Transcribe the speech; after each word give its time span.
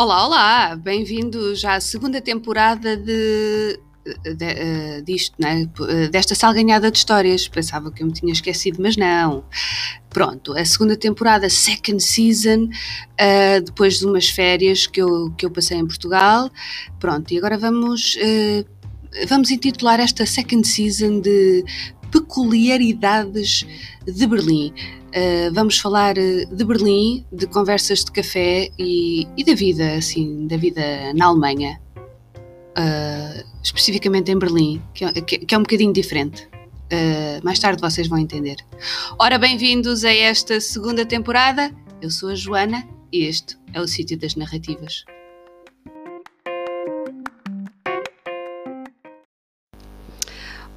Olá, 0.00 0.24
olá! 0.24 0.76
Bem-vindos 0.76 1.64
à 1.64 1.80
segunda 1.80 2.20
temporada 2.20 2.96
de, 2.96 3.80
de, 4.36 4.44
eh, 4.44 5.00
disto, 5.04 5.34
né? 5.40 5.68
desta 6.08 6.36
salganhada 6.36 6.88
de 6.88 6.98
histórias. 6.98 7.48
Pensava 7.48 7.90
que 7.90 8.04
eu 8.04 8.06
me 8.06 8.12
tinha 8.12 8.32
esquecido, 8.32 8.80
mas 8.80 8.96
não. 8.96 9.42
Pronto, 10.08 10.56
a 10.56 10.64
segunda 10.64 10.96
temporada, 10.96 11.50
second 11.50 12.00
season, 12.00 12.66
uh, 12.66 13.60
depois 13.60 13.98
de 13.98 14.06
umas 14.06 14.28
férias 14.28 14.86
que 14.86 15.02
eu, 15.02 15.32
que 15.36 15.44
eu 15.44 15.50
passei 15.50 15.78
em 15.78 15.84
Portugal. 15.84 16.48
Pronto, 17.00 17.34
e 17.34 17.36
agora 17.36 17.58
vamos, 17.58 18.14
uh, 18.14 19.26
vamos 19.26 19.50
intitular 19.50 19.98
esta 19.98 20.24
second 20.24 20.64
season 20.64 21.18
de 21.18 21.64
peculiaridades 22.12 23.66
de 24.06 24.26
Berlim. 24.28 24.72
Uh, 25.08 25.52
vamos 25.54 25.78
falar 25.78 26.14
de 26.14 26.64
Berlim, 26.64 27.24
de 27.32 27.46
conversas 27.46 28.04
de 28.04 28.12
café 28.12 28.70
e, 28.78 29.26
e 29.36 29.44
da 29.44 29.54
vida, 29.54 29.94
assim, 29.94 30.46
da 30.46 30.56
vida 30.56 30.82
na 31.14 31.26
Alemanha, 31.26 31.80
uh, 31.96 33.44
especificamente 33.62 34.30
em 34.30 34.38
Berlim, 34.38 34.82
que, 34.92 35.04
é, 35.04 35.12
que, 35.12 35.38
que, 35.38 35.54
é 35.54 35.58
um 35.58 35.62
bocadinho 35.62 35.92
diferente. 35.92 36.46
Uh, 36.92 37.42
mais 37.42 37.58
tarde 37.58 37.80
vocês 37.80 38.06
vão 38.06 38.18
entender. 38.18 38.56
Ora, 39.18 39.38
bem-vindos 39.38 40.04
a 40.04 40.12
esta 40.12 40.60
segunda 40.60 41.06
temporada. 41.06 41.74
Eu 42.02 42.10
sou 42.10 42.28
a 42.28 42.34
Joana 42.34 42.86
e 43.10 43.24
este 43.24 43.56
é 43.72 43.80
o 43.80 43.88
Sítio 43.88 44.18
das 44.18 44.34
Narrativas. 44.34 45.04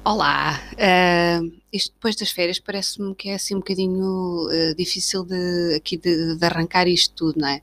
Olá! 0.04 0.60
Uh, 0.72 1.52
isto 1.72 1.92
depois 1.92 2.16
das 2.16 2.32
férias 2.32 2.58
parece-me 2.58 3.14
que 3.14 3.28
é 3.28 3.34
assim 3.34 3.54
um 3.54 3.58
bocadinho 3.58 4.48
uh, 4.48 4.74
difícil 4.74 5.24
de, 5.24 5.76
aqui 5.76 5.96
de, 5.96 6.36
de, 6.36 6.44
arrancar 6.44 6.88
isto 6.88 7.14
tudo, 7.14 7.38
não 7.38 7.46
é? 7.46 7.62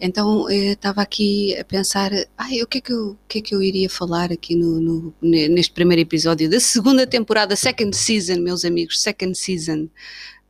Então 0.00 0.48
eu 0.48 0.74
estava 0.74 1.02
aqui 1.02 1.58
a 1.58 1.64
pensar, 1.64 2.12
ai, 2.38 2.62
o 2.62 2.68
que, 2.68 2.78
é 2.78 2.80
que 2.80 2.92
eu, 2.92 3.10
o 3.10 3.18
que 3.28 3.38
é 3.38 3.42
que 3.42 3.52
eu 3.52 3.60
iria 3.60 3.90
falar 3.90 4.30
aqui 4.32 4.54
no, 4.54 4.78
no, 4.78 5.14
neste 5.20 5.72
primeiro 5.72 6.02
episódio 6.02 6.48
da 6.48 6.60
segunda 6.60 7.04
temporada, 7.04 7.56
second 7.56 7.96
season, 7.96 8.36
meus 8.36 8.64
amigos, 8.64 9.00
second 9.00 9.36
season. 9.36 9.88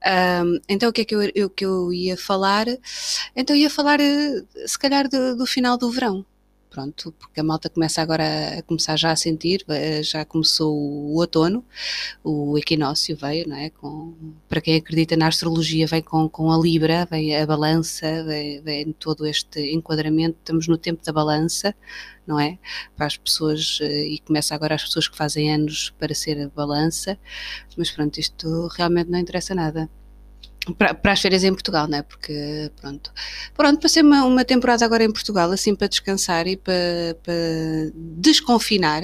Um, 0.05 0.61
então 0.69 0.91
o 0.91 0.93
que 0.93 1.01
é 1.01 1.05
que 1.07 1.15
eu, 1.15 1.23
eu, 1.35 1.49
que 1.49 1.65
eu 1.65 1.91
ia 1.95 2.17
falar? 2.17 2.67
Então 3.35 3.57
ia 3.57 3.71
falar 3.71 4.01
eh, 4.01 4.45
se 4.67 4.79
calhar 4.79 5.09
do, 5.09 5.35
do 5.37 5.47
final 5.47 5.79
do 5.79 5.91
verão 5.91 6.27
pronto, 6.73 7.13
porque 7.19 7.39
a 7.41 7.45
malta 7.45 7.69
começa 7.69 8.01
agora 8.01 8.59
a 8.59 8.63
começar 8.63 8.97
já 8.97 9.13
a 9.13 9.17
sentir, 9.17 9.63
eh, 9.69 10.03
já 10.03 10.25
começou 10.25 10.75
o 10.75 11.17
outono, 11.19 11.65
o 12.25 12.57
equinócio 12.57 13.15
veio, 13.15 13.47
não 13.47 13.57
é? 13.57 13.69
Com, 13.71 14.15
para 14.49 14.61
quem 14.61 14.77
acredita 14.77 15.15
na 15.17 15.29
astrologia, 15.29 15.87
vem 15.87 16.01
com, 16.03 16.29
com 16.29 16.51
a 16.51 16.57
Libra, 16.59 17.07
vem 17.11 17.37
a 17.37 17.47
balança, 17.47 18.25
vem, 18.25 18.63
vem 18.63 18.93
todo 18.93 19.27
este 19.27 19.61
enquadramento, 19.73 20.39
estamos 20.39 20.67
no 20.67 20.79
tempo 20.79 21.05
da 21.05 21.13
balança, 21.13 21.75
não 22.27 22.41
é? 22.41 22.59
Para 22.97 23.07
as 23.07 23.17
pessoas, 23.19 23.79
eh, 23.83 24.07
e 24.15 24.19
começa 24.21 24.55
agora 24.55 24.75
as 24.75 24.85
pessoas 24.85 25.09
que 25.09 25.17
fazem 25.17 25.53
anos 25.53 25.91
para 25.99 26.15
ser 26.15 26.41
a 26.41 26.49
balança, 26.49 27.19
mas 27.77 27.91
pronto, 27.91 28.19
isto 28.19 28.69
realmente 28.69 29.11
não 29.11 29.19
interessa 29.19 29.55
nada 29.55 29.91
para, 30.77 30.95
para, 30.95 31.13
as 31.13 31.21
férias 31.21 31.43
em 31.43 31.53
Portugal, 31.53 31.89
não 31.89 31.99
é? 31.99 32.03
Porque, 32.03 32.71
pronto. 32.81 33.13
Pronto, 33.55 33.81
passei 33.81 34.03
uma, 34.03 34.25
uma 34.25 34.45
temporada 34.45 34.85
agora 34.85 35.03
em 35.03 35.13
Portugal, 35.13 35.51
assim, 35.51 35.75
para 35.75 35.89
descansar 35.89 36.47
e 36.47 36.57
para, 36.57 37.17
para 37.23 37.35
desconfinar, 37.95 39.03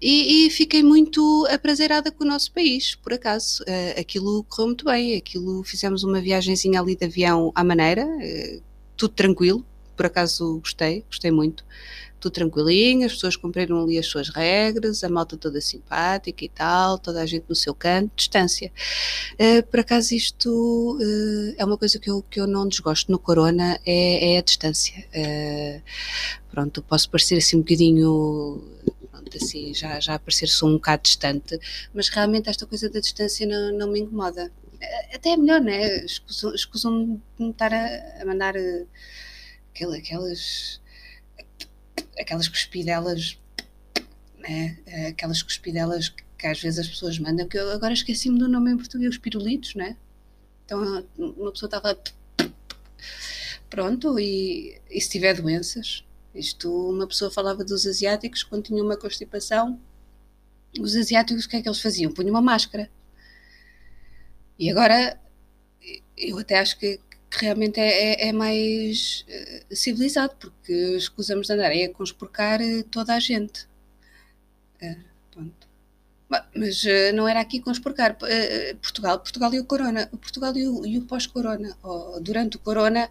e, 0.00 0.46
e, 0.46 0.50
fiquei 0.50 0.82
muito 0.82 1.46
aprazerada 1.50 2.10
com 2.10 2.24
o 2.24 2.26
nosso 2.26 2.52
país, 2.52 2.96
por 2.96 3.12
acaso. 3.12 3.62
Uh, 3.62 4.00
aquilo 4.00 4.44
correu 4.44 4.66
muito 4.66 4.84
bem, 4.84 5.16
aquilo, 5.16 5.62
fizemos 5.62 6.02
uma 6.02 6.20
viagemzinha 6.20 6.80
ali 6.80 6.96
de 6.96 7.04
avião 7.04 7.52
à 7.54 7.62
maneira, 7.62 8.04
uh, 8.04 8.62
tudo 8.96 9.14
tranquilo, 9.14 9.64
por 10.02 10.06
acaso 10.06 10.58
gostei, 10.58 11.04
gostei 11.08 11.30
muito 11.30 11.64
tudo 12.18 12.32
tranquilinho, 12.32 13.06
as 13.06 13.12
pessoas 13.12 13.36
cumpriram 13.36 13.82
ali 13.82 13.98
as 13.98 14.06
suas 14.06 14.28
regras, 14.28 15.02
a 15.04 15.08
malta 15.08 15.36
toda 15.36 15.60
simpática 15.60 16.44
e 16.44 16.48
tal, 16.48 16.98
toda 16.98 17.20
a 17.20 17.26
gente 17.26 17.44
no 17.48 17.54
seu 17.54 17.72
canto, 17.74 18.12
distância. 18.16 18.72
Uh, 19.34 19.62
por 19.68 19.80
acaso 19.80 20.14
isto 20.14 20.98
uh, 21.00 21.54
é 21.56 21.64
uma 21.64 21.76
coisa 21.76 22.00
que 22.00 22.10
eu, 22.10 22.22
que 22.22 22.40
eu 22.40 22.46
não 22.48 22.66
desgosto 22.66 23.10
no 23.12 23.18
Corona, 23.18 23.78
é, 23.86 24.34
é 24.34 24.38
a 24.38 24.42
distância. 24.42 25.04
Uh, 25.14 25.82
pronto, 26.50 26.82
posso 26.82 27.08
parecer 27.08 27.38
assim 27.38 27.56
um 27.56 27.60
bocadinho 27.60 28.62
assim, 29.36 29.72
já, 29.72 29.98
já 29.98 30.18
parecer 30.18 30.48
sou 30.48 30.68
um 30.68 30.74
bocado 30.74 31.04
distante, 31.04 31.58
mas 31.94 32.08
realmente 32.08 32.50
esta 32.50 32.66
coisa 32.66 32.90
da 32.90 33.00
distância 33.00 33.46
não, 33.46 33.78
não 33.78 33.92
me 33.92 34.00
incomoda. 34.00 34.50
Até 35.14 35.30
é 35.30 35.36
melhor, 35.36 35.60
né? 35.60 36.04
Escusam-me 36.04 37.20
de 37.38 37.44
me 37.44 37.50
estar 37.50 37.72
a, 37.72 38.20
a 38.20 38.24
mandar 38.24 38.54
aquelas 39.74 40.80
aquelas 42.18 42.48
cuspidelas, 42.48 43.38
né? 44.38 44.78
aquelas 45.08 45.42
cuspidelas 45.42 46.08
que, 46.08 46.22
que, 46.38 46.46
às 46.46 46.60
vezes 46.60 46.80
as 46.80 46.88
pessoas 46.88 47.18
mandam, 47.18 47.48
que 47.48 47.58
eu 47.58 47.70
agora 47.70 47.92
esqueci-me 47.92 48.38
do 48.38 48.48
nome 48.48 48.72
em 48.72 48.76
português, 48.76 49.12
os 49.12 49.18
pirulitos, 49.18 49.74
né? 49.74 49.96
Então 50.64 51.04
uma 51.16 51.52
pessoa 51.52 51.68
estava. 51.68 51.98
Pronto, 53.68 54.18
e, 54.18 54.80
e 54.90 55.00
se 55.00 55.10
tiver 55.10 55.34
doenças? 55.34 56.04
Isto, 56.34 56.90
uma 56.90 57.06
pessoa 57.06 57.30
falava 57.30 57.64
dos 57.64 57.86
asiáticos 57.86 58.42
quando 58.42 58.64
tinha 58.64 58.82
uma 58.82 58.96
constipação. 58.96 59.80
Os 60.80 60.96
asiáticos, 60.96 61.44
o 61.44 61.48
que 61.48 61.56
é 61.56 61.62
que 61.62 61.68
eles 61.68 61.80
faziam? 61.80 62.12
Punham 62.12 62.30
uma 62.30 62.42
máscara. 62.42 62.90
E 64.58 64.70
agora, 64.70 65.18
eu 66.16 66.38
até 66.38 66.58
acho 66.58 66.78
que, 66.78 67.00
que 67.32 67.46
realmente 67.46 67.80
é, 67.80 68.26
é, 68.26 68.28
é 68.28 68.32
mais 68.32 69.24
uh, 69.26 69.74
civilizado, 69.74 70.34
porque 70.38 70.72
escusamos 70.96 71.46
de 71.46 71.54
andar 71.54 71.72
a 71.72 71.88
conspurcar 71.94 72.60
uh, 72.60 72.84
toda 72.84 73.14
a 73.14 73.20
gente. 73.20 73.66
Uh, 74.82 75.12
mas 76.56 76.84
não 77.14 77.28
era 77.28 77.40
aqui 77.40 77.60
conspurcar. 77.60 78.16
Portugal, 78.80 79.18
Portugal 79.18 79.52
e 79.52 79.60
o 79.60 79.66
Corona, 79.66 80.06
Portugal 80.06 80.56
e 80.56 80.66
o, 80.66 81.02
o 81.02 81.02
pós-Corona, 81.02 81.76
durante 82.22 82.56
o 82.56 82.58
Corona, 82.58 83.10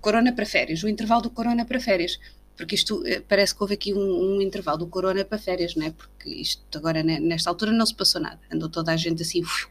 Corona 0.00 0.32
para 0.32 0.46
férias, 0.46 0.84
o 0.84 0.88
intervalo 0.88 1.22
do 1.22 1.30
Corona 1.30 1.64
para 1.64 1.80
férias 1.80 2.20
porque 2.58 2.74
isto 2.74 3.04
parece 3.28 3.54
que 3.54 3.62
houve 3.62 3.74
aqui 3.74 3.94
um, 3.94 4.34
um, 4.34 4.42
intervalo 4.42 4.78
do 4.78 4.88
corona 4.88 5.24
para 5.24 5.38
férias, 5.38 5.76
não 5.76 5.86
é? 5.86 5.92
Porque 5.92 6.28
isto 6.28 6.76
agora, 6.76 7.04
nesta 7.04 7.48
altura, 7.48 7.70
não 7.70 7.86
se 7.86 7.94
passou 7.94 8.20
nada. 8.20 8.40
Andou 8.52 8.68
toda 8.68 8.90
a 8.90 8.96
gente 8.96 9.22
assim, 9.22 9.42
uf, 9.42 9.68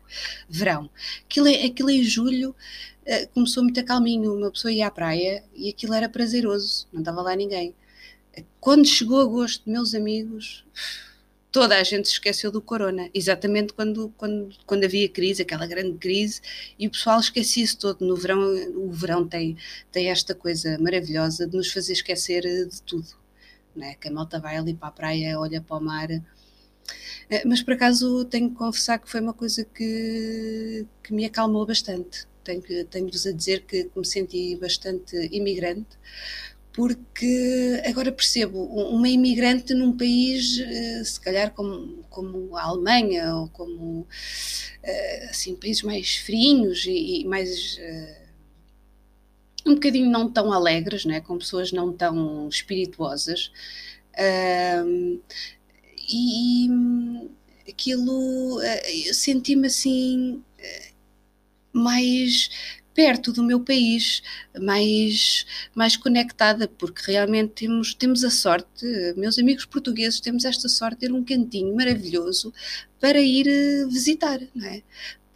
verão. 0.48 0.90
Aquilo, 1.26 1.50
é, 1.50 1.66
aquilo 1.66 1.90
em 1.90 2.02
julho 2.02 2.52
uh, 2.52 3.28
começou 3.34 3.62
muito 3.62 3.84
calminho. 3.84 4.34
Uma 4.34 4.50
pessoa 4.50 4.72
ia 4.72 4.88
à 4.88 4.92
praia 4.92 5.44
e 5.54 5.68
aquilo 5.68 5.94
era 5.94 6.08
prazeroso, 6.08 6.88
não 6.94 7.02
estava 7.02 7.22
lá 7.22 7.36
ninguém. 7.36 7.76
Quando 8.58 8.88
chegou 8.88 9.20
agosto, 9.20 9.70
meus 9.70 9.94
amigos, 9.94 10.64
toda 11.58 11.76
a 11.76 11.84
gente 11.84 12.08
se 12.08 12.14
esqueceu 12.14 12.52
do 12.52 12.62
corona, 12.62 13.10
exatamente 13.16 13.74
quando, 13.74 14.14
quando, 14.16 14.56
quando 14.64 14.84
havia 14.84 15.10
crise, 15.10 15.42
aquela 15.42 15.66
grande 15.66 15.98
crise, 15.98 16.40
e 16.78 16.86
o 16.86 16.92
pessoal 16.92 17.20
esquecia-se 17.20 17.76
todo. 17.76 18.06
No 18.06 18.16
verão, 18.16 18.40
o 18.76 18.92
verão 18.92 19.28
tem, 19.28 19.58
tem 19.92 20.12
esta 20.12 20.36
coisa 20.36 20.78
maravilhosa 20.78 21.48
de 21.48 21.58
nos 21.58 21.72
fazer 21.72 21.94
esquecer 21.94 22.44
de 22.44 22.80
tudo. 22.84 23.08
Não 23.76 23.88
é? 23.88 23.96
Que 23.96 24.08
a 24.08 24.12
malta 24.12 24.40
vai 24.40 24.56
ali 24.56 24.76
para 24.76 24.90
a 24.90 24.92
praia, 24.92 25.40
olha 25.40 25.60
para 25.60 25.78
o 25.78 25.82
mar. 25.82 26.12
Eh, 26.12 27.44
mas 27.44 27.64
por 27.64 27.74
acaso 27.74 28.24
tenho 28.26 28.52
que 28.52 28.56
confessar 28.56 29.00
que 29.00 29.10
foi 29.10 29.20
uma 29.20 29.34
coisa 29.34 29.66
que, 29.66 30.86
que 31.02 31.12
me 31.12 31.26
acalmou 31.26 31.66
bastante. 31.66 32.28
Tenho, 32.44 32.86
tenho-vos 32.86 33.26
a 33.26 33.32
dizer 33.32 33.64
que 33.64 33.90
me 33.96 34.06
senti 34.06 34.56
bastante 34.58 35.16
imigrante, 35.32 35.98
porque 36.78 37.82
agora 37.88 38.12
percebo 38.12 38.64
uma 38.66 39.10
imigrante 39.10 39.74
num 39.74 39.98
país, 39.98 40.60
eh, 40.60 41.04
se 41.04 41.20
calhar 41.20 41.52
como, 41.52 42.04
como 42.08 42.56
a 42.56 42.66
Alemanha 42.66 43.36
ou 43.36 43.50
como 43.50 44.08
eh, 44.84 45.28
assim, 45.32 45.56
países 45.56 45.82
mais 45.82 46.18
frios 46.18 46.86
e, 46.86 47.22
e 47.22 47.26
mais 47.26 47.80
eh, 47.80 48.28
um 49.66 49.74
bocadinho 49.74 50.08
não 50.12 50.32
tão 50.32 50.54
alegres, 50.54 51.04
né, 51.04 51.20
com 51.20 51.40
pessoas 51.40 51.72
não 51.72 51.92
tão 51.92 52.48
espirituosas. 52.48 53.52
Um, 54.86 55.20
e, 56.08 56.68
e 57.66 57.72
aquilo, 57.72 58.62
eu 59.08 59.14
senti-me 59.16 59.66
assim 59.66 60.44
mais 61.74 62.50
perto 62.98 63.32
do 63.32 63.44
meu 63.44 63.60
país, 63.60 64.24
mais, 64.60 65.46
mais 65.76 65.96
conectada, 65.96 66.68
porque 66.68 67.12
realmente 67.12 67.54
temos, 67.54 67.94
temos 67.94 68.24
a 68.24 68.32
sorte, 68.32 68.88
meus 69.16 69.38
amigos 69.38 69.66
portugueses, 69.66 70.20
temos 70.20 70.44
esta 70.46 70.68
sorte 70.68 71.02
de 71.02 71.08
ter 71.08 71.14
um 71.14 71.24
cantinho 71.24 71.76
maravilhoso 71.76 72.52
para 73.00 73.22
ir 73.22 73.48
eh, 73.48 73.86
visitar, 73.86 74.40
não 74.56 74.66
é? 74.66 74.82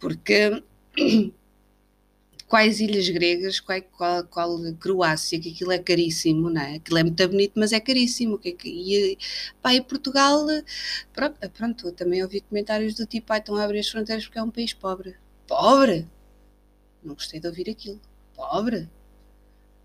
Porque 0.00 0.60
quais 2.48 2.80
ilhas 2.80 3.08
gregas, 3.08 3.60
qual, 3.60 3.80
qual, 3.96 4.24
qual, 4.24 4.58
Croácia, 4.80 5.38
que 5.38 5.50
aquilo 5.50 5.70
é 5.70 5.78
caríssimo, 5.78 6.50
não 6.50 6.60
é? 6.60 6.74
Aquilo 6.76 6.98
é 6.98 7.04
muito 7.04 7.28
bonito, 7.28 7.52
mas 7.54 7.72
é 7.72 7.78
caríssimo. 7.78 8.38
Que, 8.38 8.54
que, 8.54 8.68
e, 8.68 9.18
pá, 9.62 9.72
e 9.72 9.80
Portugal, 9.80 10.44
pronto, 11.12 11.50
pronto, 11.50 11.92
também 11.92 12.24
ouvi 12.24 12.40
comentários 12.40 12.94
do 12.94 13.06
tipo, 13.06 13.32
ah, 13.32 13.36
a 13.36 13.64
abrir 13.64 13.78
as 13.78 13.88
fronteiras 13.88 14.24
porque 14.24 14.40
é 14.40 14.42
um 14.42 14.50
país 14.50 14.72
pobre. 14.72 15.14
Pobre? 15.46 16.08
Não 17.02 17.14
gostei 17.14 17.40
de 17.40 17.46
ouvir 17.46 17.68
aquilo. 17.68 18.00
Pobre? 18.34 18.88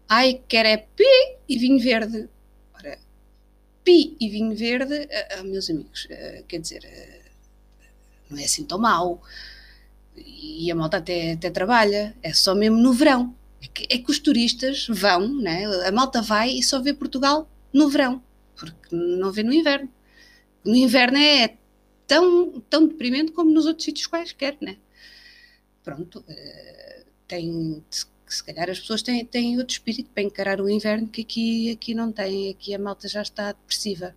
Ai, 0.08 0.42
quer 0.48 0.66
é 0.66 0.78
pi 0.78 1.04
e 1.50 1.58
vinho 1.58 1.80
verde. 1.80 2.30
Ora, 2.74 2.98
pi 3.84 4.16
e 4.20 4.30
vinho 4.30 4.56
verde, 4.56 5.08
ah, 5.32 5.44
meus 5.44 5.70
amigos, 5.70 6.08
ah, 6.12 6.44
quer 6.48 6.60
dizer, 6.60 6.86
ah, 6.86 7.30
não 8.30 8.38
é 8.38 8.46
assim 8.46 8.64
tão 8.64 8.80
mau. 8.80 9.22
E 10.16 10.72
a 10.72 10.76
malta 10.76 10.98
até, 10.98 11.34
até 11.34 11.50
trabalha, 11.50 12.16
é 12.24 12.34
só 12.34 12.56
mesmo 12.56 12.78
no 12.78 12.94
verão. 12.94 13.36
É 13.62 13.68
que, 13.68 13.88
é 13.90 13.98
que 13.98 14.12
os 14.12 14.20
turistas 14.20 14.88
vão, 14.90 15.28
né? 15.42 15.66
a 15.86 15.92
malta 15.92 16.22
vai 16.22 16.52
e 16.52 16.64
só 16.64 16.80
vê 16.80 16.94
Portugal 16.94 17.50
no 17.74 17.90
verão, 17.90 18.24
porque 18.56 18.96
não 18.96 19.32
vê 19.32 19.44
no 19.44 19.54
inverno. 19.54 19.90
No 20.64 20.76
inverno 20.76 21.18
é 21.18 21.58
tão, 22.08 22.62
tão 22.70 22.88
deprimente 22.88 23.32
como 23.32 23.52
nos 23.52 23.66
outros 23.66 23.86
sítios 23.86 24.08
quaisquer, 24.08 24.58
né? 24.62 24.78
Pronto, 25.88 26.20
uh, 26.20 27.06
tem, 27.26 27.82
se 27.90 28.44
calhar 28.44 28.70
as 28.70 28.78
pessoas 28.78 29.02
têm, 29.02 29.24
têm 29.24 29.58
outro 29.58 29.72
espírito 29.72 30.10
para 30.10 30.22
encarar 30.22 30.60
o 30.60 30.70
inverno 30.70 31.08
que 31.08 31.22
aqui, 31.22 31.72
aqui 31.72 31.96
não 31.96 32.12
tem, 32.12 32.52
aqui 32.52 32.76
a 32.76 32.80
malta 32.80 33.08
já 33.08 33.22
está 33.22 33.54
depressiva, 33.54 34.14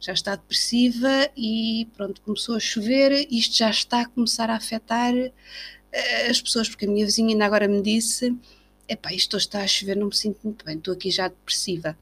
já 0.00 0.14
está 0.14 0.34
depressiva 0.34 1.28
e 1.36 1.86
pronto, 1.94 2.22
começou 2.22 2.56
a 2.56 2.60
chover, 2.60 3.26
isto 3.30 3.54
já 3.54 3.68
está 3.68 4.00
a 4.00 4.08
começar 4.08 4.48
a 4.48 4.56
afetar 4.56 5.12
uh, 5.14 6.30
as 6.30 6.40
pessoas, 6.40 6.70
porque 6.70 6.86
a 6.86 6.88
minha 6.88 7.04
vizinha 7.04 7.34
ainda 7.34 7.44
agora 7.44 7.68
me 7.68 7.82
disse, 7.82 8.34
epá, 8.88 9.12
isto 9.12 9.36
está 9.36 9.60
a 9.60 9.66
chover, 9.66 9.98
não 9.98 10.06
me 10.06 10.16
sinto 10.16 10.38
muito 10.42 10.64
bem, 10.64 10.78
estou 10.78 10.94
aqui 10.94 11.10
já 11.10 11.28
depressiva. 11.28 11.94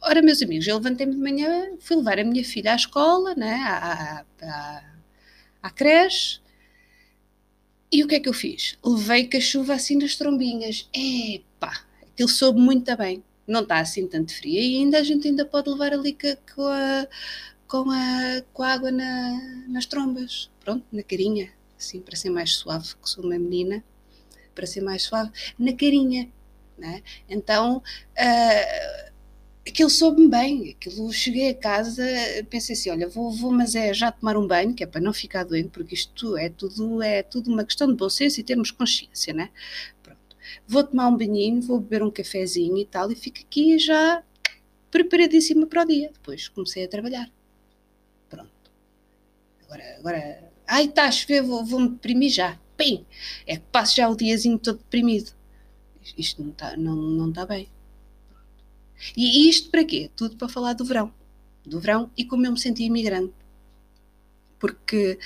Ora, 0.00 0.22
meus 0.22 0.40
amigos, 0.40 0.68
eu 0.68 0.76
levantei-me 0.76 1.16
de 1.16 1.20
manhã, 1.20 1.72
fui 1.80 1.96
levar 1.96 2.20
a 2.20 2.24
minha 2.24 2.44
filha 2.44 2.72
à 2.72 2.76
escola, 2.76 3.34
né, 3.34 3.54
à, 3.66 4.24
à, 4.42 4.84
à 5.60 5.70
creche, 5.70 6.40
e 7.92 8.02
o 8.02 8.08
que 8.08 8.14
é 8.14 8.20
que 8.20 8.28
eu 8.28 8.32
fiz? 8.32 8.78
Levei 8.82 9.28
com 9.28 9.36
a 9.36 9.40
chuva 9.40 9.74
assim 9.74 9.96
nas 9.98 10.16
trombinhas. 10.16 10.88
Epá, 10.94 11.84
aquilo 12.10 12.28
soube 12.28 12.58
muito 12.58 12.96
bem. 12.96 13.22
Não 13.46 13.60
está 13.60 13.80
assim 13.80 14.06
tanto 14.06 14.34
frio 14.34 14.58
e 14.58 14.78
ainda 14.78 14.98
a 14.98 15.02
gente 15.02 15.28
ainda 15.28 15.44
pode 15.44 15.68
levar 15.68 15.92
ali 15.92 16.16
com 16.54 16.62
a, 16.62 17.06
com 17.68 17.90
a, 17.90 18.42
com 18.52 18.62
a 18.62 18.72
água 18.72 18.90
na, 18.90 19.66
nas 19.68 19.84
trombas. 19.84 20.50
Pronto, 20.60 20.86
na 20.90 21.02
carinha, 21.02 21.52
assim, 21.78 22.00
para 22.00 22.16
ser 22.16 22.30
mais 22.30 22.54
suave, 22.54 22.94
que 22.94 23.10
sou 23.10 23.24
uma 23.24 23.38
menina, 23.38 23.84
para 24.54 24.66
ser 24.66 24.80
mais 24.80 25.02
suave, 25.02 25.30
na 25.58 25.72
carinha. 25.72 26.32
Né? 26.78 27.02
Então, 27.28 27.76
uh, 27.76 29.11
aquilo 29.66 29.90
soube-me 29.90 30.28
bem, 30.28 30.70
aquilo 30.70 31.12
cheguei 31.12 31.50
a 31.50 31.54
casa, 31.54 32.04
pensei 32.50 32.74
assim, 32.74 32.90
olha, 32.90 33.08
vou, 33.08 33.30
vou, 33.30 33.52
mas 33.52 33.74
é 33.74 33.94
já 33.94 34.10
tomar 34.10 34.36
um 34.36 34.46
banho, 34.46 34.74
que 34.74 34.82
é 34.82 34.86
para 34.86 35.00
não 35.00 35.12
ficar 35.12 35.44
doente, 35.44 35.68
porque 35.68 35.94
isto 35.94 36.36
é 36.36 36.48
tudo, 36.48 37.02
é 37.02 37.22
tudo 37.22 37.50
uma 37.50 37.64
questão 37.64 37.86
de 37.86 37.94
bom 37.94 38.08
senso 38.08 38.40
e 38.40 38.44
termos 38.44 38.70
consciência, 38.70 39.32
né? 39.32 39.50
Pronto. 40.02 40.36
Vou 40.66 40.84
tomar 40.84 41.08
um 41.08 41.16
banhinho, 41.16 41.62
vou 41.62 41.80
beber 41.80 42.02
um 42.02 42.10
cafezinho 42.10 42.76
e 42.76 42.84
tal, 42.84 43.10
e 43.12 43.16
fico 43.16 43.40
aqui 43.40 43.78
já 43.78 44.22
preparadíssima 44.90 45.66
para 45.66 45.82
o 45.82 45.86
dia. 45.86 46.10
Depois 46.12 46.48
comecei 46.48 46.84
a 46.84 46.88
trabalhar. 46.88 47.30
Pronto. 48.28 48.50
Agora, 49.64 49.96
agora, 49.98 50.52
ai, 50.66 50.84
está 50.86 51.04
a 51.04 51.10
chover, 51.10 51.42
vou, 51.42 51.64
vou-me 51.64 51.88
deprimir 51.88 52.30
já. 52.30 52.60
Pim! 52.76 53.06
É 53.46 53.56
que 53.56 53.64
passo 53.72 53.96
já 53.96 54.08
o 54.08 54.16
diazinho 54.16 54.58
todo 54.58 54.78
deprimido. 54.78 55.32
Isto 56.18 56.42
não 56.42 56.50
está 56.50 56.76
não, 56.76 56.96
não 56.96 57.32
tá 57.32 57.46
bem. 57.46 57.68
E 59.16 59.48
isto 59.48 59.70
para 59.70 59.84
quê? 59.84 60.10
Tudo 60.16 60.36
para 60.36 60.48
falar 60.48 60.74
do 60.74 60.84
verão. 60.84 61.12
Do 61.64 61.80
verão 61.80 62.10
e 62.16 62.24
como 62.24 62.46
eu 62.46 62.52
me 62.52 62.60
senti 62.60 62.84
imigrante. 62.84 63.34
Porque, 64.58 65.18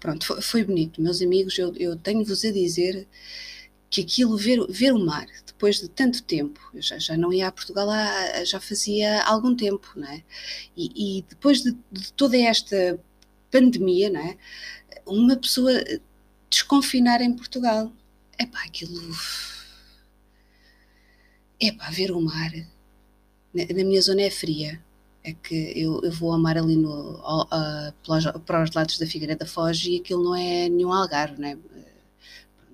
pronto, 0.00 0.42
foi, 0.42 0.64
bonito. 0.64 1.00
Meus 1.00 1.22
amigos, 1.22 1.56
eu, 1.58 1.72
eu 1.76 1.96
tenho-vos 1.96 2.44
a 2.44 2.50
dizer 2.50 3.06
que 3.88 4.00
aquilo, 4.00 4.36
ver, 4.36 4.60
ver 4.68 4.92
o 4.92 4.98
mar, 4.98 5.26
depois 5.46 5.80
de 5.80 5.88
tanto 5.88 6.22
tempo, 6.22 6.60
eu 6.72 6.82
já, 6.82 6.98
já 6.98 7.16
não 7.16 7.32
ia 7.32 7.48
a 7.48 7.52
Portugal 7.52 7.90
há, 7.90 8.44
já 8.44 8.60
fazia 8.60 9.22
algum 9.24 9.54
tempo, 9.54 9.88
não 9.96 10.08
é? 10.08 10.22
E, 10.76 11.18
e 11.18 11.22
depois 11.28 11.62
de, 11.62 11.76
de, 11.90 12.12
toda 12.14 12.36
esta 12.36 12.98
pandemia, 13.50 14.10
não 14.10 14.20
é? 14.20 14.36
Uma 15.06 15.36
pessoa 15.36 15.72
desconfinar 16.48 17.20
em 17.20 17.32
Portugal, 17.34 17.92
é 18.38 18.46
pá, 18.46 18.62
aquilo. 18.64 19.14
É 21.60 21.72
pá, 21.72 21.90
ver 21.90 22.10
o 22.10 22.20
mar 22.20 22.50
na 23.54 23.84
minha 23.84 24.00
zona 24.00 24.22
é 24.22 24.30
fria. 24.30 24.80
É 25.22 25.34
que 25.34 25.72
eu, 25.76 26.00
eu 26.02 26.12
vou 26.12 26.32
amar 26.32 26.56
ali 26.56 26.76
no, 26.76 27.16
uh, 27.16 28.40
para 28.46 28.62
os 28.62 28.72
lados 28.72 28.98
da 28.98 29.06
Figueira 29.06 29.36
da 29.36 29.44
Foz 29.44 29.84
e 29.84 29.96
aquilo 29.96 30.24
não 30.24 30.34
é 30.34 30.68
nenhum 30.68 30.92
algarve, 30.92 31.38
né? 31.40 31.58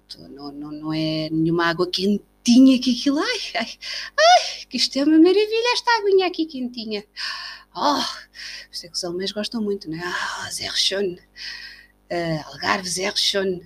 Pronto, 0.08 0.28
não, 0.32 0.52
não, 0.52 0.70
não 0.70 0.92
é 0.92 1.28
nenhuma 1.30 1.66
água 1.66 1.90
quentinha 1.90 2.78
que 2.80 2.92
aquilo. 2.92 3.18
Ai, 3.18 3.40
ai, 3.56 3.70
ai, 4.16 4.66
que 4.68 4.76
isto 4.76 4.96
é 4.96 5.02
uma 5.04 5.18
maravilha, 5.18 5.72
esta 5.72 5.90
aguinha 5.98 6.26
aqui 6.28 6.46
quentinha. 6.46 7.04
Oh, 7.74 8.02
isto 8.70 8.86
é 8.86 8.88
que 8.88 8.96
os 8.96 9.04
alemães 9.04 9.32
gostam 9.32 9.60
muito, 9.60 9.90
né? 9.90 10.00
Ah, 10.04 10.48
Zerchon, 10.50 11.16
uh, 12.10 12.48
Algarve, 12.52 12.88
Zerchon. 12.88 13.60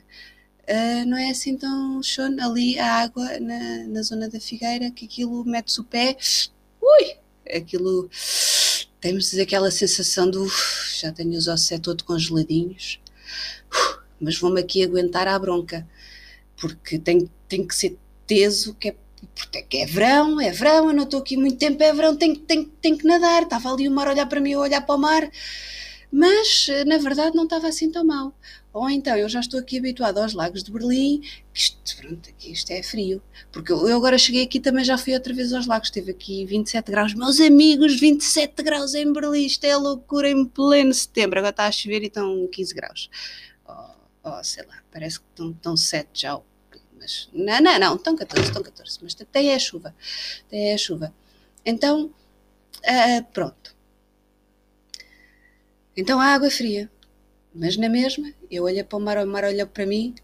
Uh, 0.68 1.04
não 1.06 1.18
é 1.18 1.30
assim 1.30 1.56
tão 1.56 2.02
chon 2.02 2.36
ali 2.40 2.78
a 2.78 3.02
água 3.02 3.40
na, 3.40 3.86
na 3.88 4.02
zona 4.02 4.28
da 4.28 4.38
Figueira 4.38 4.90
que 4.90 5.04
aquilo 5.04 5.44
mete-se 5.44 5.80
o 5.80 5.84
pé 5.84 6.16
ui, 6.80 7.16
aquilo. 7.54 8.10
Temos 9.00 9.36
aquela 9.38 9.70
sensação 9.70 10.30
do. 10.30 10.46
Já 11.00 11.12
tenho 11.12 11.36
os 11.36 11.48
ossos 11.48 11.72
é 11.72 11.78
todo 11.78 12.04
congeladinhos, 12.04 13.00
mas 14.20 14.38
vou-me 14.38 14.60
aqui 14.60 14.82
aguentar 14.82 15.26
à 15.26 15.38
bronca, 15.38 15.88
porque 16.56 16.98
tem, 16.98 17.30
tem 17.48 17.66
que 17.66 17.74
ser 17.74 17.98
teso, 18.26 18.74
que 18.74 18.90
é 18.90 18.96
porque 19.34 19.78
é 19.78 19.86
verão, 19.86 20.40
é 20.40 20.50
verão, 20.50 20.88
eu 20.88 20.94
não 20.94 21.04
estou 21.04 21.20
aqui 21.20 21.36
muito 21.36 21.58
tempo, 21.58 21.82
é 21.82 21.92
verão, 21.92 22.16
tenho, 22.16 22.36
tenho, 22.36 22.64
tenho 22.80 22.98
que 22.98 23.06
nadar. 23.06 23.42
Estava 23.42 23.72
ali 23.72 23.88
o 23.88 23.90
mar 23.90 24.08
a 24.08 24.10
olhar 24.10 24.26
para 24.26 24.40
mim, 24.40 24.54
a 24.54 24.60
olhar 24.60 24.80
para 24.80 24.94
o 24.94 24.98
mar, 24.98 25.30
mas 26.12 26.66
na 26.86 26.98
verdade 26.98 27.36
não 27.36 27.44
estava 27.44 27.68
assim 27.68 27.90
tão 27.90 28.04
mal. 28.04 28.34
Ou 28.72 28.88
então 28.88 29.16
eu 29.16 29.28
já 29.28 29.40
estou 29.40 29.58
aqui 29.58 29.78
habituado 29.78 30.18
aos 30.18 30.32
lagos 30.32 30.62
de 30.62 30.70
Berlim, 30.70 31.20
que 31.52 31.60
isto, 31.60 31.96
pronto, 31.96 32.28
aqui 32.28 32.52
isto 32.52 32.70
é 32.70 32.82
frio. 32.82 33.20
Porque 33.50 33.72
eu, 33.72 33.96
agora 33.96 34.16
cheguei 34.16 34.44
aqui 34.44 34.60
também 34.60 34.84
já 34.84 34.96
fui 34.96 35.12
outra 35.14 35.34
vez 35.34 35.52
aos 35.52 35.66
lagos, 35.66 35.88
esteve 35.88 36.12
aqui 36.12 36.44
27 36.46 36.90
graus. 36.90 37.14
Meus 37.14 37.40
amigos, 37.40 37.98
27 37.98 38.62
graus 38.62 38.94
em 38.94 39.12
Berlim, 39.12 39.44
isto 39.44 39.64
é 39.64 39.76
loucura 39.76 40.30
em 40.30 40.44
pleno 40.44 40.94
setembro. 40.94 41.38
Agora 41.40 41.50
está 41.50 41.66
a 41.66 41.72
chover 41.72 42.02
e 42.02 42.06
estão 42.06 42.46
15 42.46 42.74
graus. 42.74 43.10
Oh, 43.66 43.72
oh 44.24 44.44
sei 44.44 44.64
lá, 44.66 44.78
parece 44.92 45.18
que 45.18 45.26
estão, 45.30 45.50
estão 45.50 45.76
7 45.76 46.08
já. 46.14 46.40
Mas 46.98 47.28
não, 47.32 47.60
não, 47.60 47.78
não, 47.78 47.96
estão 47.96 48.16
14, 48.16 48.48
estão 48.48 48.62
14. 48.62 48.98
Mas 49.02 49.16
até 49.20 49.46
é 49.46 49.54
a 49.54 49.58
chuva, 49.58 49.94
até 50.46 50.70
é 50.70 50.74
a 50.74 50.78
chuva. 50.78 51.12
Então, 51.64 52.04
uh, 52.04 53.24
pronto. 53.32 53.79
Então 55.96 56.20
a 56.20 56.26
água 56.26 56.48
é 56.48 56.50
fria 56.50 56.90
mas 57.54 57.76
na 57.76 57.88
mesma, 57.88 58.32
eu 58.50 58.64
olhei 58.64 58.84
para 58.84 58.96
o 58.96 59.00
mar, 59.00 59.18
o 59.18 59.26
mar 59.26 59.44
olhou 59.44 59.66
para 59.66 59.84
mim 59.84 60.14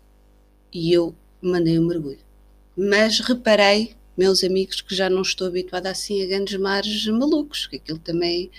e 0.72 0.92
eu 0.92 1.14
mandei 1.40 1.78
um 1.78 1.86
mergulho. 1.86 2.20
Mas 2.76 3.20
reparei, 3.20 3.96
meus 4.16 4.44
amigos, 4.44 4.80
que 4.80 4.94
já 4.94 5.10
não 5.10 5.22
estou 5.22 5.48
habituada 5.48 5.90
assim 5.90 6.22
a 6.22 6.26
grandes 6.26 6.58
mares 6.58 7.06
malucos, 7.06 7.66
que 7.66 7.76
aquilo 7.76 7.98
também, 7.98 8.50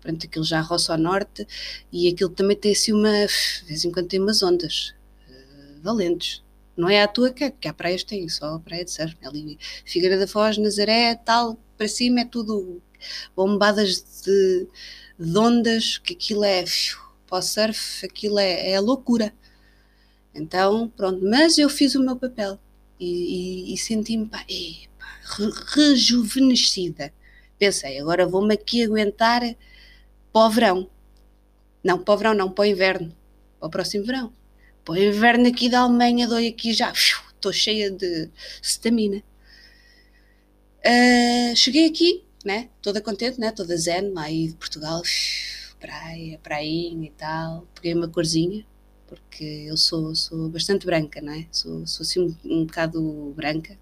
pronto, 0.00 0.26
aquilo 0.26 0.44
já 0.44 0.60
roça 0.60 0.92
ao 0.92 0.98
norte 0.98 1.46
e 1.92 2.08
aquilo 2.08 2.30
também 2.30 2.56
tem 2.56 2.72
assim 2.72 2.92
uma, 2.92 3.12
de 3.26 3.64
vez 3.66 3.84
em 3.84 3.92
quando 3.92 4.08
tem 4.08 4.20
umas 4.20 4.42
ondas 4.42 4.94
uh, 5.28 5.82
valentes. 5.82 6.42
Não 6.76 6.88
é 6.88 7.02
à 7.02 7.08
toa 7.08 7.32
que, 7.32 7.50
que 7.50 7.68
há 7.68 7.72
praias 7.72 8.02
tem, 8.02 8.28
só 8.28 8.56
a 8.56 8.60
praia 8.60 8.84
de 8.84 8.98
né? 8.98 9.14
ali 9.24 9.58
Figueira 9.84 10.18
da 10.18 10.26
Foz, 10.26 10.58
Nazaré, 10.58 11.14
tal, 11.14 11.58
para 11.76 11.88
cima 11.88 12.20
é 12.20 12.24
tudo 12.24 12.82
bombadas 13.34 14.22
de, 14.24 14.66
de 15.18 15.38
ondas, 15.38 15.98
que 15.98 16.14
aquilo 16.14 16.44
é 16.44 16.64
para 17.26 17.38
o 17.38 17.42
surf 17.42 18.06
aquilo 18.06 18.38
é, 18.38 18.70
é 18.72 18.80
loucura. 18.80 19.32
Então, 20.34 20.88
pronto, 20.96 21.24
mas 21.24 21.58
eu 21.58 21.68
fiz 21.68 21.94
o 21.94 22.00
meu 22.00 22.16
papel 22.16 22.58
e, 23.00 23.70
e, 23.70 23.74
e 23.74 23.78
senti-me 23.78 24.28
re, 24.28 25.50
rejuvenescida. 25.74 27.12
Pensei, 27.58 27.98
agora 27.98 28.26
vou-me 28.26 28.54
aqui 28.54 28.82
aguentar 28.84 29.42
para 30.32 30.46
o 30.46 30.50
verão. 30.50 30.90
Não, 31.82 31.98
para 31.98 32.14
o 32.14 32.16
verão, 32.18 32.34
não, 32.34 32.50
para 32.50 32.62
o 32.62 32.66
inverno. 32.66 33.16
Para 33.58 33.66
o 33.68 33.70
próximo 33.70 34.04
verão. 34.04 34.32
Para 34.84 34.94
o 34.94 34.98
inverno 34.98 35.48
aqui 35.48 35.68
da 35.68 35.80
Alemanha, 35.80 36.28
dou 36.28 36.38
aqui 36.38 36.72
já, 36.72 36.92
estou 36.92 37.52
cheia 37.52 37.90
de 37.90 38.30
stamina. 38.62 39.22
Uh, 40.84 41.56
cheguei 41.56 41.86
aqui, 41.86 42.25
né, 42.46 42.70
toda 42.80 43.00
contente, 43.00 43.40
né, 43.40 43.50
toda 43.50 43.76
zen, 43.76 44.12
lá 44.12 44.22
aí 44.22 44.48
de 44.48 44.54
Portugal 44.54 45.02
praia, 45.80 46.38
prainha 46.42 47.06
e 47.06 47.10
tal. 47.10 47.66
Peguei 47.74 47.94
uma 47.94 48.08
corzinha, 48.08 48.64
porque 49.06 49.44
eu 49.68 49.76
sou, 49.76 50.14
sou 50.14 50.48
bastante 50.48 50.86
branca, 50.86 51.20
não 51.20 51.32
é? 51.32 51.46
Sou, 51.50 51.86
sou 51.86 52.04
assim 52.04 52.20
um, 52.20 52.36
um 52.44 52.64
bocado 52.66 53.32
branca. 53.36 53.78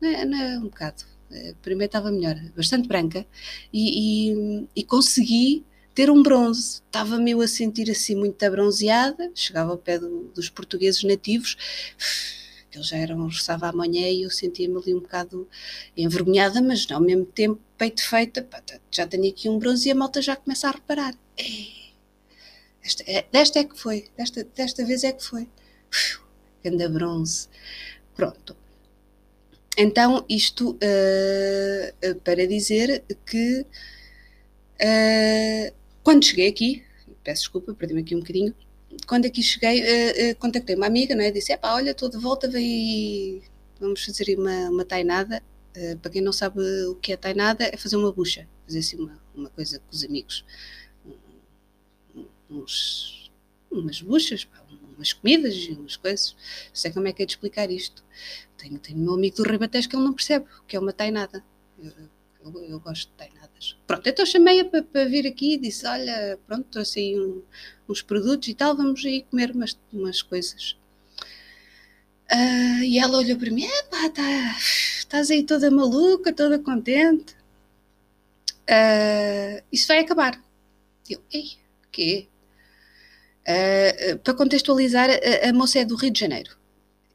Não 0.00 0.08
é, 0.08 0.24
não 0.24 0.38
é 0.40 0.58
um 0.58 0.62
bocado. 0.64 1.04
Eh, 1.30 1.54
primeiro 1.62 1.88
estava 1.88 2.10
melhor, 2.10 2.36
bastante 2.56 2.88
branca. 2.88 3.26
E, 3.72 4.30
e, 4.32 4.68
e 4.76 4.84
consegui 4.84 5.64
ter 5.94 6.10
um 6.10 6.22
bronze. 6.22 6.82
Estava-me 6.86 7.32
a 7.34 7.48
sentir 7.48 7.90
assim 7.90 8.14
muito 8.14 8.50
bronzeada. 8.50 9.30
Chegava 9.34 9.72
ao 9.72 9.78
pé 9.78 9.98
do, 9.98 10.30
dos 10.34 10.48
portugueses 10.50 11.02
nativos 11.04 11.56
aquilo 12.72 12.84
já 12.84 12.96
era 12.96 13.14
um 13.14 13.24
roçava 13.24 13.68
amanhã 13.68 14.08
e 14.08 14.22
eu 14.22 14.30
sentia-me 14.30 14.78
ali 14.78 14.94
um 14.94 15.00
bocado 15.00 15.46
envergonhada, 15.94 16.62
mas 16.62 16.90
ao 16.90 17.00
mesmo 17.00 17.26
tempo 17.26 17.60
peito 17.76 18.02
feita, 18.02 18.42
tá, 18.42 18.62
já 18.90 19.06
tenho 19.06 19.28
aqui 19.28 19.46
um 19.48 19.58
bronze 19.58 19.88
e 19.88 19.92
a 19.92 19.94
malta 19.94 20.22
já 20.22 20.34
começa 20.34 20.68
a 20.68 20.70
reparar. 20.70 21.14
Esta, 22.82 23.04
é, 23.06 23.26
desta 23.30 23.58
é 23.58 23.64
que 23.64 23.78
foi, 23.78 24.08
desta, 24.16 24.42
desta 24.44 24.84
vez 24.86 25.04
é 25.04 25.12
que 25.12 25.22
foi. 25.22 25.46
Ganda 26.64 26.88
bronze. 26.88 27.48
Pronto. 28.14 28.56
Então, 29.76 30.24
isto 30.28 30.72
uh, 30.72 32.14
para 32.24 32.46
dizer 32.46 33.04
que 33.26 33.66
uh, 34.80 35.74
quando 36.02 36.24
cheguei 36.24 36.48
aqui, 36.48 36.82
peço 37.22 37.42
desculpa, 37.42 37.74
perdi-me 37.74 38.00
aqui 38.00 38.14
um 38.16 38.20
bocadinho, 38.20 38.54
quando 39.06 39.26
aqui 39.26 39.42
cheguei, 39.42 39.82
uh, 39.82 40.36
contactei 40.36 40.76
uma 40.76 40.86
amiga, 40.86 41.14
não 41.14 41.22
é? 41.22 41.30
Disse: 41.30 41.52
Epá, 41.52 41.74
olha, 41.74 41.90
estou 41.90 42.08
de 42.08 42.18
volta, 42.18 42.48
vem 42.48 43.42
vamos 43.80 44.04
fazer 44.04 44.38
uma, 44.38 44.70
uma 44.70 44.84
tainada. 44.84 45.42
para 46.00 46.10
quem 46.10 46.22
não 46.22 46.32
sabe 46.32 46.60
o 46.86 46.94
que 46.96 47.12
é 47.12 47.16
tainada, 47.16 47.64
é 47.64 47.76
fazer 47.76 47.96
uma 47.96 48.12
bucha, 48.12 48.48
fazer 48.66 48.78
assim 48.78 48.96
uma, 48.96 49.20
uma 49.34 49.50
coisa 49.50 49.78
com 49.80 49.90
os 49.90 50.04
amigos. 50.04 50.44
Uns, 52.48 53.30
umas 53.70 54.00
buchas, 54.00 54.44
pá, 54.44 54.62
umas 54.96 55.12
comidas 55.12 55.54
e 55.54 55.72
umas 55.72 55.96
coisas. 55.96 56.36
Não 56.68 56.74
sei 56.74 56.92
como 56.92 57.08
é 57.08 57.12
que 57.12 57.22
é 57.22 57.26
de 57.26 57.32
explicar 57.32 57.70
isto. 57.70 58.04
Tenho, 58.56 58.78
tenho 58.78 58.98
meu 58.98 59.14
amigo 59.14 59.36
do 59.36 59.42
Ribatejo 59.42 59.88
que 59.88 59.96
ele 59.96 60.04
não 60.04 60.12
percebe 60.12 60.46
o 60.60 60.64
que 60.64 60.76
é 60.76 60.78
uma 60.78 60.92
tainada. 60.92 61.44
Eu, 61.78 61.92
eu, 62.44 62.64
eu 62.64 62.80
gosto 62.80 63.10
de 63.10 63.16
tainadas. 63.62 63.76
Pronto, 63.86 64.08
então 64.08 64.26
chamei-a 64.26 64.64
para, 64.64 64.82
para, 64.82 65.04
vir 65.04 65.26
aqui 65.26 65.54
e 65.54 65.58
disse: 65.58 65.86
Olha, 65.86 66.38
pronto, 66.46 66.64
trouxe 66.70 67.00
aí 67.00 67.20
um, 67.20 67.42
uns 67.88 68.02
produtos 68.02 68.48
e 68.48 68.54
tal, 68.54 68.76
vamos 68.76 69.04
aí 69.04 69.22
comer 69.22 69.52
umas, 69.52 69.78
umas 69.92 70.22
coisas. 70.22 70.76
Uh, 72.30 72.82
e 72.84 72.98
ela 72.98 73.18
olhou 73.18 73.38
para 73.38 73.50
mim: 73.50 73.64
Epá, 73.64 74.08
tá, 74.10 74.56
estás 74.98 75.30
aí 75.30 75.44
toda 75.44 75.70
maluca, 75.70 76.32
toda 76.32 76.58
contente. 76.58 77.34
Uh, 78.62 79.62
isso 79.70 79.88
vai 79.88 80.00
acabar. 80.00 80.42
Eu, 81.08 81.20
ei, 81.32 81.52
quê? 81.90 82.28
Uh, 83.42 84.18
para 84.18 84.34
contextualizar, 84.34 85.10
a, 85.10 85.48
a, 85.48 85.52
moça 85.52 85.80
é 85.80 85.84
do 85.84 85.96
Rio 85.96 86.12
de 86.12 86.20
Janeiro. 86.20 86.56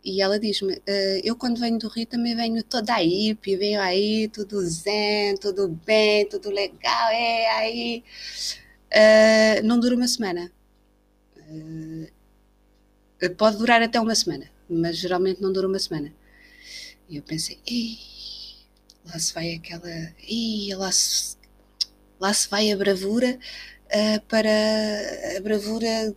E 0.07 0.21
ela 0.21 0.39
diz-me: 0.39 0.73
uh, 0.73 1.21
Eu, 1.21 1.35
quando 1.35 1.59
venho 1.59 1.77
do 1.77 1.89
Rio, 1.89 2.05
também 2.05 2.33
venho 2.33 2.63
toda 2.63 2.95
hippie, 2.95 3.57
venho 3.57 3.81
aí, 3.81 4.29
tudo 4.29 4.61
zen, 4.61 5.35
tudo 5.35 5.67
bem, 5.67 6.25
tudo 6.29 6.49
legal, 6.49 7.09
é 7.09 7.49
aí. 7.57 8.03
Uh, 8.89 9.67
não 9.67 9.77
dura 9.77 9.97
uma 9.97 10.07
semana. 10.07 10.49
pode 13.37 13.57
durar 13.57 13.81
até 13.81 13.99
uma 13.99 14.15
semana, 14.15 14.49
mas 14.69 14.95
geralmente 14.97 15.41
não 15.41 15.51
dura 15.51 15.67
uma 15.67 15.77
semana. 15.77 16.13
E 17.09 17.17
eu 17.17 17.23
pensei: 17.23 17.59
Ei, 17.67 17.97
lá 19.05 19.19
se 19.19 19.33
vai 19.33 19.55
aquela. 19.55 19.89
Lá 20.77 20.91
se, 20.93 21.35
lá 22.17 22.33
se 22.33 22.47
vai 22.47 22.71
a 22.71 22.77
bravura 22.77 23.37
uh, 23.87 24.21
para 24.29 24.49
a 25.37 25.41
bravura, 25.41 26.15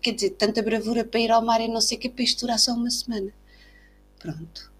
quer 0.00 0.12
dizer, 0.12 0.30
tanta 0.30 0.62
bravura 0.62 1.04
para 1.04 1.20
ir 1.20 1.30
ao 1.30 1.44
mar 1.44 1.60
e 1.60 1.68
não 1.68 1.80
sei 1.80 1.98
o 1.98 2.00
que, 2.00 2.08
para 2.08 2.24
isto 2.24 2.40
durar 2.40 2.58
só 2.58 2.72
uma 2.72 2.90
semana. 2.90 3.32
Pronto. 4.18 4.72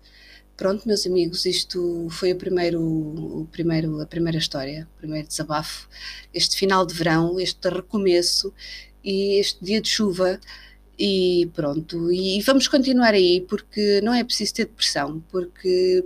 Pronto, 0.57 0.87
meus 0.87 1.07
amigos, 1.07 1.45
isto 1.47 2.07
foi 2.11 2.33
o 2.33 2.37
primeiro, 2.37 2.81
o 2.81 3.49
primeiro, 3.51 4.01
a 4.01 4.07
primeira 4.07 4.39
história, 4.39 4.89
o 4.95 4.99
primeiro 4.99 5.27
desabafo. 5.27 5.89
Este 6.33 6.57
final 6.57 6.87
de 6.87 6.95
verão, 6.95 7.41
este 7.41 7.69
recomeço 7.69 8.53
e 9.03 9.41
este 9.41 9.65
dia 9.65 9.81
de 9.81 9.89
chuva 9.89 10.39
e 10.99 11.51
pronto, 11.55 12.13
e 12.13 12.41
vamos 12.43 12.69
continuar 12.69 13.15
aí 13.15 13.41
porque 13.49 14.01
não 14.03 14.15
é 14.15 14.23
preciso 14.23 14.55
ter 14.55 14.67
depressão, 14.67 15.21
porque 15.31 16.05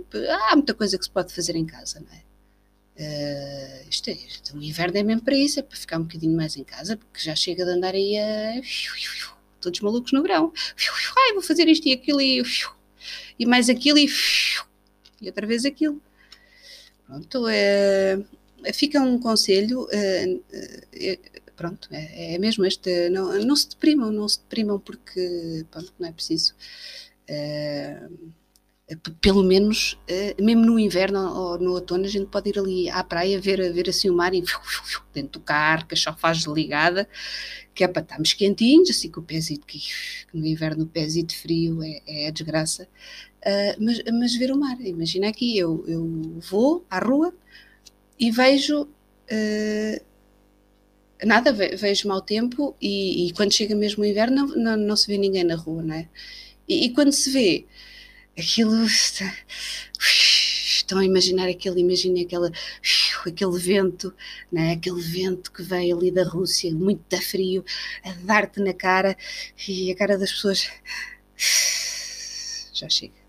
há 0.49 0.55
muita 0.55 0.73
coisa 0.73 0.97
que 0.97 1.03
se 1.03 1.11
pode 1.11 1.33
fazer 1.33 1.55
em 1.55 1.65
casa, 1.65 1.99
não 1.99 2.11
é? 2.17 2.26
Uh, 2.99 3.89
isto, 3.89 4.09
é, 4.09 4.17
o 4.55 4.61
inverno 4.61 4.97
é 4.97 5.03
mesmo 5.03 5.21
para 5.21 5.37
isso, 5.37 5.59
é 5.59 5.63
para 5.63 5.77
ficar 5.77 5.99
um 5.99 6.03
bocadinho 6.03 6.35
mais 6.35 6.57
em 6.57 6.63
casa, 6.63 6.97
porque 6.97 7.19
já 7.19 7.35
chega 7.35 7.63
de 7.63 7.71
andar 7.71 7.93
aí 7.93 8.17
a. 8.17 8.61
Todos 9.61 9.79
malucos 9.81 10.11
no 10.11 10.21
verão. 10.21 10.51
Ai, 11.17 11.33
vou 11.33 11.41
fazer 11.41 11.67
isto 11.67 11.87
e 11.87 11.93
aquilo 11.93 12.21
e. 12.21 12.41
E 13.37 13.45
mais 13.45 13.69
aquilo 13.69 13.99
e. 13.99 14.07
E 15.21 15.27
outra 15.27 15.45
vez 15.45 15.63
aquilo. 15.65 16.01
Pronto, 17.05 17.47
é, 17.47 18.23
fica 18.73 18.99
um 18.99 19.19
conselho. 19.19 19.87
É, 19.91 20.39
é, 20.93 21.19
pronto, 21.55 21.87
é, 21.91 22.35
é, 22.35 22.37
mesmo 22.39 22.65
este. 22.65 23.09
Não, 23.09 23.33
não 23.43 23.55
se 23.55 23.69
deprimam, 23.69 24.11
não 24.11 24.27
se 24.27 24.39
deprimam 24.39 24.79
porque. 24.79 25.65
Pronto, 25.69 25.93
não 25.99 26.09
é 26.09 26.11
preciso 26.11 26.55
pelo 29.19 29.43
menos, 29.43 29.99
eh, 30.07 30.33
mesmo 30.39 30.65
no 30.65 30.79
inverno 30.79 31.19
ou 31.19 31.59
no 31.59 31.73
outono, 31.73 32.05
a 32.05 32.07
gente 32.07 32.27
pode 32.27 32.49
ir 32.49 32.57
ali 32.57 32.89
à 32.89 33.03
praia 33.03 33.39
ver, 33.39 33.71
ver 33.73 33.89
assim 33.89 34.09
o 34.09 34.15
mar 34.15 34.33
e 34.33 34.41
dentro 35.13 35.39
do 35.39 35.39
carro, 35.41 35.85
com 35.87 35.93
a 35.93 35.97
chofagem 35.97 36.53
ligada, 36.53 37.07
que 37.75 37.83
é 37.83 37.87
para 37.87 38.01
estarmos 38.01 38.33
quentinhos, 38.33 38.89
assim 38.89 39.11
com 39.11 39.19
o 39.19 39.23
pezito, 39.23 39.67
que, 39.67 39.81
no 40.33 40.45
inverno 40.45 40.85
o 40.85 40.87
pezito 40.87 41.35
frio 41.35 41.83
é, 41.83 42.01
é 42.07 42.27
a 42.27 42.31
desgraça, 42.31 42.87
uh, 43.45 43.83
mas, 43.83 44.01
mas 44.13 44.35
ver 44.35 44.51
o 44.53 44.57
mar. 44.57 44.79
Imagina 44.79 45.27
aqui, 45.27 45.57
eu, 45.57 45.83
eu 45.85 46.39
vou 46.49 46.85
à 46.89 46.99
rua 46.99 47.33
e 48.17 48.31
vejo. 48.31 48.83
Uh, 49.29 50.07
nada, 51.25 51.51
vejo 51.51 52.07
mau 52.07 52.21
tempo 52.21 52.75
e, 52.79 53.27
e, 53.27 53.33
quando 53.33 53.51
chega 53.51 53.75
mesmo 53.75 54.03
o 54.03 54.05
inverno 54.05 54.47
não, 54.47 54.55
não, 54.55 54.77
não, 54.77 54.95
se 54.95 55.07
vê 55.07 55.17
ninguém 55.17 55.43
na 55.43 55.55
rua, 55.55 55.81
não 55.83 55.95
é? 55.95 56.07
E, 56.67 56.85
e 56.85 56.89
quando 56.93 57.11
se 57.11 57.29
vê 57.31 57.65
aquilo 58.37 58.85
estão 60.77 60.99
a 60.99 61.05
imaginar 61.05 61.49
aquele, 61.49 61.81
imaginem 61.81 62.23
aquele, 62.23 62.51
aquele 63.25 63.59
vento, 63.59 64.13
né? 64.51 64.73
aquele 64.73 65.01
vento 65.01 65.51
que 65.51 65.63
vem 65.63 65.91
ali 65.91 66.11
da 66.11 66.23
Rússia, 66.23 66.73
muito 66.73 67.03
da 67.09 67.21
frio, 67.21 67.65
a 68.03 68.11
dar-te 68.23 68.59
na 68.61 68.73
cara 68.73 69.17
e 69.67 69.91
a 69.91 69.95
cara 69.95 70.17
das 70.17 70.31
pessoas 70.31 70.69
já 72.73 72.87
chega. 72.87 73.27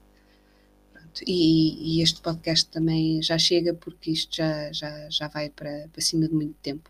E, 1.27 1.97
e, 1.99 2.03
este 2.03 2.21
podcast 2.21 2.71
também 2.71 3.21
já 3.21 3.37
chega 3.37 3.75
porque 3.75 4.13
isto 4.13 4.37
já, 4.37 4.71
já, 4.73 5.11
já 5.11 5.27
vai 5.27 5.51
para, 5.51 5.89
para 5.93 6.01
cima 6.01 6.29
de 6.29 6.35
muito 6.35 6.55
tempo. 6.63 6.89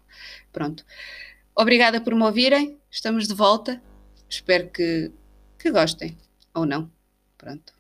Pronto. 0.52 0.84
Obrigada 1.56 1.98
por 1.98 2.14
me 2.14 2.24
ouvirem. 2.24 2.78
Estamos 2.90 3.26
de 3.26 3.32
volta. 3.32 3.82
Espero 4.28 4.68
que, 4.68 5.10
que 5.58 5.70
gostem. 5.70 6.14
Ou 6.54 6.66
não. 6.66 6.90
Pronto. 7.38 7.77